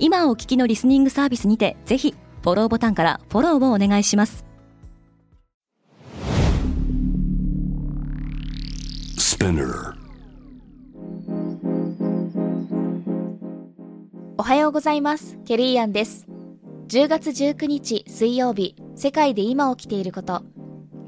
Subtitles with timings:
[0.00, 4.44] 今お聞きのリスニングサービスにてぜひフォローボタンからフォローをお願いします。
[14.36, 15.36] おはようございます。
[15.44, 16.26] ケリーアンです。
[16.88, 20.42] 10月19日水曜日世界で今起きていること。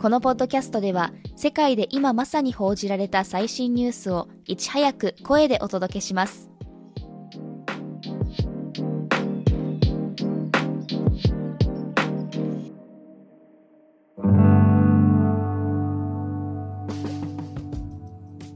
[0.00, 6.49] このポッドキャストでは世界で今まさに報じられた最新ニュースをいち早く声でお届けします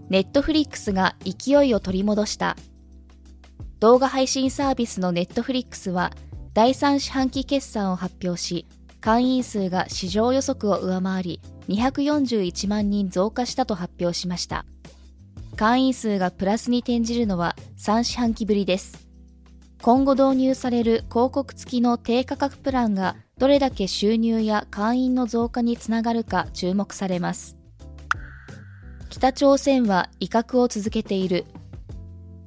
[0.08, 2.56] ネットフリックスが勢いを取り戻した。
[3.80, 6.12] 動画配信サービスのネットフリックスは
[6.54, 8.66] 第3四半期決算を発表し
[9.00, 14.64] 会員数が市場予測を上回り241万人増加したと発表しました。
[15.56, 19.06] 会員数がプラスに転じるのは3四半期ぶりです。
[19.82, 27.58] 今後導入される広告付きの低価格プランがどれだけ収入や会員の増加につながるか注目されます。
[29.16, 31.44] 北朝鮮は威嚇を続けている。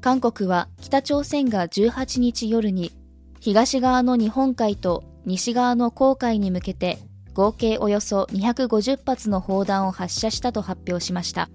[0.02, 2.92] 韓国は北朝鮮が18日夜に
[3.40, 6.98] 東側の日本海と西側の黄海に向けて
[7.34, 11.50] 合計およそ250発の砲弾を発射したと発表しました。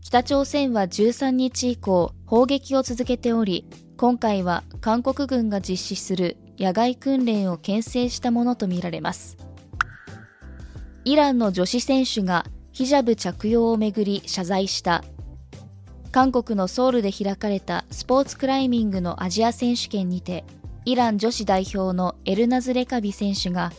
[0.00, 3.68] 北朝鮮は13日以降砲撃を続けており、
[3.98, 9.36] 今回は韓国軍が実施する野外訓練を牽制したものとみられます。
[11.04, 15.04] イランの女子選手がヒジャブ着用をめぐり謝罪した。
[16.10, 20.44] 韓国のソウルで開かれたスポーツクライミングのアジア選手権にて
[20.84, 23.72] イラン女子代表のエルナズ・レカビ選手が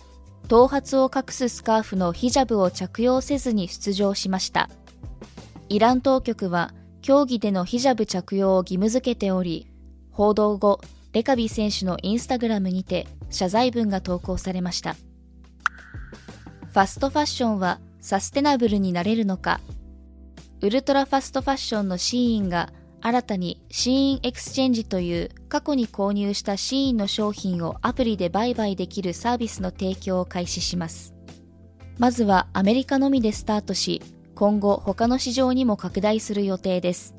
[0.48, 4.70] 頭髪を隠すスカーフのヒジャブを着用せずに出場しました。
[5.70, 9.68] イラン当局は競技でのヒジャブ着用を義務付けており
[10.12, 10.80] 報道後
[11.14, 14.94] レカビ選手のインスタグラムにて謝罪文が投稿されました。
[14.94, 19.62] ファストファッションはサステナブルになれるのか。
[20.60, 31.14] ウルトラファストファッションのシーンが新たにシーンエクスチェンジという過去に購入したシーンの商品をアプリで売買できるサービスの提供を開始します。
[31.98, 34.02] まずはアメリカのみでスタートし
[34.36, 37.16] 今後他の市場にも拡大する予定です。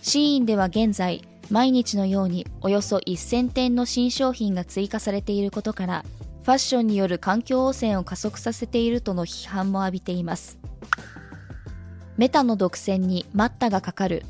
[0.00, 6.04] シーンでは現在毎日のようにおよそ1000点の新商品が追加されていることから
[6.42, 10.58] ファッションによる環境汚染を加速させているとの批判も浴びています。
[12.16, 14.24] メタの独占に待ったがかかる。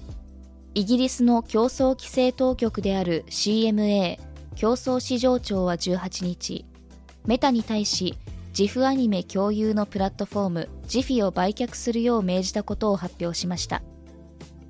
[0.74, 4.18] イギリスの競争規制当局である CMA
[4.54, 6.64] 競争市場庁は18日
[7.26, 8.16] メタに対し
[8.52, 13.82] ジフアニメ共有のプラットフォームジフィを売却するよう命じたことを発表しました。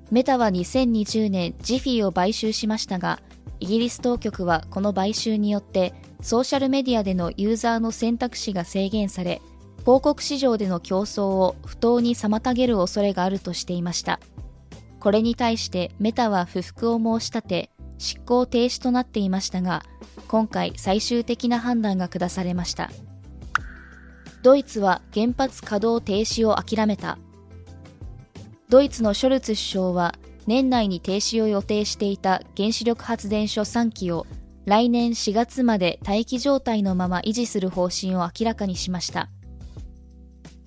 [0.09, 3.21] メタは2020年ジフィを買収しましたが
[3.61, 9.41] イギリス当局はこの買収によってソーシャルメディアでのユーザーの選択肢が制限され
[9.79, 14.19] 広告市場での競争を不当に妨げる恐れがあるとしていました。
[14.99, 19.83] これに対してメタは不服を申し立て執行停止となっていましたが
[20.27, 22.91] 今回最終的な判断が下されました。
[24.43, 27.17] ドイツは原発稼働停止を諦めた。
[28.69, 30.15] ドイツのショルツ首相は
[30.47, 34.25] 年内に停止を予定していた原子力発電所3基を
[34.65, 39.29] 来年4月まで待機状態のまま維持する方針を明らかにしました。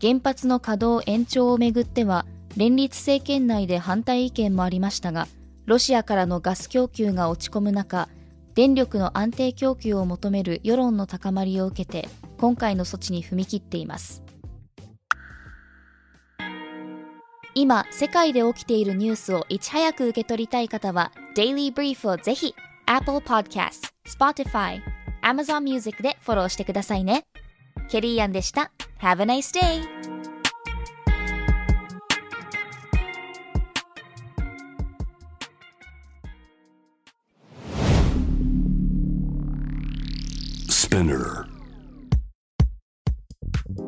[0.00, 5.28] 原発の稼働延長をめぐっては連立政権内で反対意見もありましたが
[5.66, 8.09] ロシアからのガス供給が落ち込む中
[8.55, 12.08] 電力の安定供給を求める世論の高まりを受けて
[12.38, 14.23] 今回の措置に踏み切っています。
[17.56, 22.55] 今世界で起きているニュースをいち早く受け取りたい方は「Daily Brief」をぜひ
[22.87, 24.83] Apple Podcast、Spotify、
[25.23, 27.25] Amazon Music でフォローしてくださいね。
[27.89, 28.71] ケリーアンでした。
[29.01, 30.15] Have a nice day!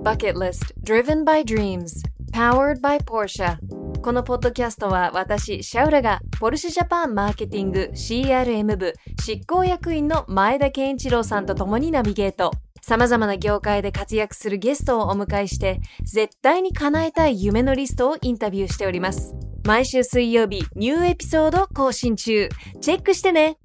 [0.06, 2.02] バケットリスト Driven by Dreams
[2.32, 3.58] Powered by Porsche
[4.02, 8.92] このポッドキャストは私シャウラがポルシェジャパンマーケティング CRM 部
[9.24, 12.50] 執行役員の前田健一郎さんと共にナビゲート。
[12.82, 19.34] 様々な業界で活躍するゲストをお迎えして、絶対に叶えたい夢のリストをインタビューしております。
[19.64, 22.48] 毎週水曜日、ニューエピソード更新中。
[22.80, 23.56] チェックしてね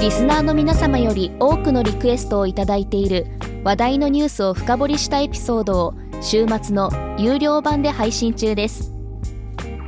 [0.00, 3.26] リスナーの皆様より多くのリクエストをいただいている
[3.64, 8.95] 話題のニュースを深掘りしたエピソードを週末の有料版で配信中です。